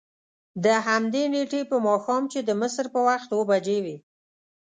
[0.63, 3.97] دهمدې نېټې په ماښام چې د مصر په وخت اوه بجې وې.